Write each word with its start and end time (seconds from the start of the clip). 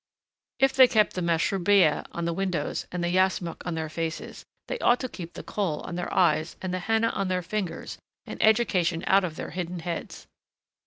If 0.57 0.73
they 0.73 0.87
kept 0.87 1.13
the 1.13 1.21
mashrubiyeh 1.21 2.07
on 2.11 2.25
the 2.25 2.33
windows 2.33 2.87
and 2.91 3.03
the 3.03 3.09
yashmak 3.13 3.61
on 3.67 3.75
their 3.75 3.87
faces 3.87 4.43
they 4.67 4.79
ought 4.79 4.99
to 5.01 5.07
keep 5.07 5.33
the 5.33 5.43
kohl 5.43 5.81
on 5.81 5.93
their 5.93 6.11
eyes 6.11 6.55
and 6.59 6.73
the 6.73 6.79
henna 6.79 7.09
on 7.09 7.27
their 7.27 7.43
fingers 7.43 7.99
and 8.25 8.41
education 8.41 9.03
out 9.05 9.23
of 9.23 9.35
their 9.35 9.51
hidden 9.51 9.77
heads. 9.77 10.25